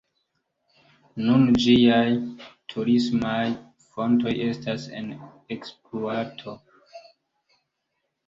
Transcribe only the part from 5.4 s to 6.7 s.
ekspluato.